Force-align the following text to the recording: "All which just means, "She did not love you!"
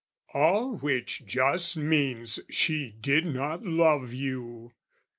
"All 0.33 0.77
which 0.77 1.27
just 1.27 1.77
means, 1.77 2.39
"She 2.49 2.89
did 2.99 3.23
not 3.23 3.61
love 3.63 4.11
you!" 4.11 4.71